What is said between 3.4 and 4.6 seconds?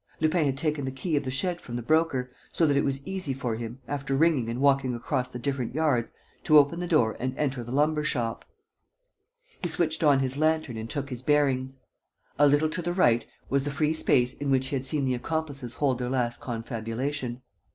him, after ringing and